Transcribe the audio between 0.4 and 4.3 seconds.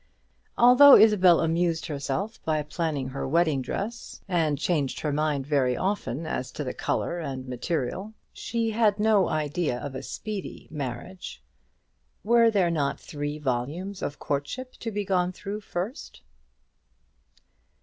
Although Isabel amused herself by planning her wedding dress,